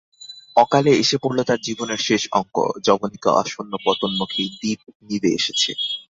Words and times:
অকালে 0.55 0.91
এসে 1.01 1.17
পড়ল 1.23 1.39
তার 1.43 1.59
জীবনের 1.67 1.99
শেষ 2.07 2.21
অঙ্ক, 2.31 2.55
যবনিকা 2.87 3.31
আসন্নপতনমুখী, 3.41 4.43
দীপ 4.61 4.79
নিবে 5.07 5.29
এসেছে। 5.39 5.71